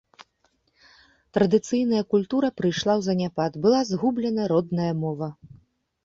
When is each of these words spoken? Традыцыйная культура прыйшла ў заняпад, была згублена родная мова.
Традыцыйная 1.37 1.99
культура 2.13 2.47
прыйшла 2.61 2.93
ў 2.99 3.07
заняпад, 3.09 3.51
была 3.67 3.81
згублена 3.91 4.47
родная 4.53 4.89
мова. 5.03 5.29